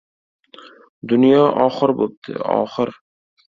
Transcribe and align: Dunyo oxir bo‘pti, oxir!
Dunyo 1.11 1.45
oxir 1.67 1.95
bo‘pti, 2.01 2.37
oxir! 2.57 2.97